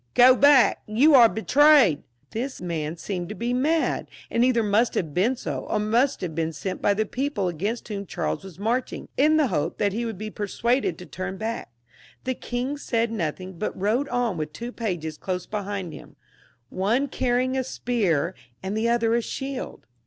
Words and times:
go 0.15 0.35
back; 0.35 0.81
you 0.87 1.13
are 1.13 1.29
betrayed." 1.29 2.01
This 2.31 2.59
man 2.59 2.97
seemed 2.97 3.29
to 3.29 3.35
be 3.35 3.53
mad; 3.53 4.09
and 4.31 4.43
either 4.43 4.63
must 4.63 4.95
have 4.95 5.13
been 5.13 5.35
so 5.35 5.65
or 5.69 5.77
must 5.77 6.21
have 6.21 6.33
been 6.33 6.53
sent 6.53 6.81
by 6.81 6.95
the 6.95 7.05
people 7.05 7.47
against 7.47 7.87
whom 7.87 8.07
Charles 8.07 8.43
was 8.43 8.57
marching, 8.57 9.09
in 9.15 9.37
the 9.37 9.45
hope 9.49 9.77
that 9.77 9.93
he 9.93 10.03
would 10.03 10.17
be 10.17 10.31
persuaded 10.31 10.97
to 10.97 11.05
turn' 11.05 11.37
back. 11.37 11.69
The 12.23 12.33
king 12.33 12.77
said 12.77 13.11
nothing, 13.11 13.59
but 13.59 13.79
rode 13.79 14.09
on 14.09 14.37
with 14.37 14.53
two 14.53 14.71
pages 14.71 15.17
close 15.19 15.45
behind 15.45 15.93
him, 15.93 16.15
one 16.69 17.07
carrying 17.07 17.55
a 17.55 17.63
spear 17.63 18.33
and 18.63 18.75
the 18.75 18.89
other 18.89 19.13
a 19.13 19.21
shield. 19.21 19.85